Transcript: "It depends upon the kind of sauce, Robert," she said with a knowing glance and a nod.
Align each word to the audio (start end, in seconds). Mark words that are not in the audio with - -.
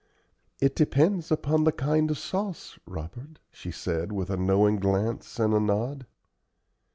"It 0.59 0.75
depends 0.75 1.29
upon 1.31 1.63
the 1.63 1.71
kind 1.71 2.09
of 2.09 2.17
sauce, 2.17 2.79
Robert," 2.87 3.37
she 3.51 3.69
said 3.69 4.11
with 4.11 4.31
a 4.31 4.35
knowing 4.37 4.77
glance 4.77 5.37
and 5.39 5.53
a 5.53 5.59
nod. 5.59 6.07